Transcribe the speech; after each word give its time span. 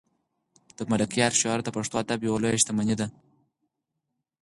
د 0.77 0.79
ملکیار 0.91 1.31
شعر 1.41 1.59
د 1.63 1.69
پښتو 1.75 1.95
ادب 2.03 2.19
یوه 2.27 2.39
لویه 2.43 2.59
شتمني 2.61 2.95
ده. 2.99 3.07